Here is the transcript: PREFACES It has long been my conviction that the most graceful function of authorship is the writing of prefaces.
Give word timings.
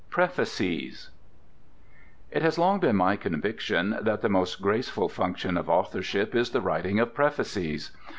PREFACES 0.09 1.11
It 2.31 2.41
has 2.41 2.57
long 2.57 2.79
been 2.79 2.95
my 2.95 3.15
conviction 3.15 3.99
that 4.01 4.21
the 4.21 4.29
most 4.29 4.59
graceful 4.59 5.07
function 5.07 5.57
of 5.57 5.69
authorship 5.69 6.33
is 6.33 6.49
the 6.49 6.59
writing 6.61 6.99
of 6.99 7.13
prefaces. 7.13 7.91